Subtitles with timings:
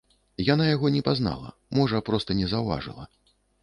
[0.53, 1.53] Яна яго не пазнала,
[1.83, 3.03] можа, проста не заўважыла.